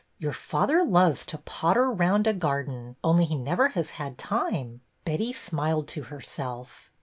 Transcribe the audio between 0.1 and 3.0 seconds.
Your father loves to potter round a garden,